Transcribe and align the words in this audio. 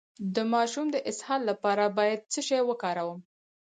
د 0.35 0.37
ماشوم 0.53 0.87
د 0.91 0.97
اسهال 1.09 1.41
لپاره 1.49 1.83
باید 1.97 2.19
څه 2.31 2.39
شی 2.47 2.61
وکاروم؟ 2.69 3.19